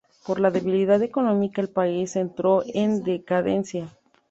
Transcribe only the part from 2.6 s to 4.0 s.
en decadencia.